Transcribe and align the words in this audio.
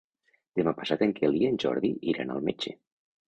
Demà 0.59 0.71
passat 0.79 1.03
en 1.07 1.13
Quel 1.19 1.37
i 1.41 1.45
en 1.49 1.61
Jordi 1.65 1.93
iran 2.13 2.35
al 2.37 2.43
metge. 2.49 2.75